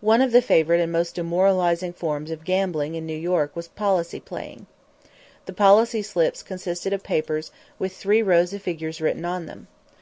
[0.00, 4.18] One of the favorite and most demoralizing forms of gambling in New York was policy
[4.18, 4.64] playing.
[5.44, 9.68] The policy slips consisted of papers with three rows of figures written on them.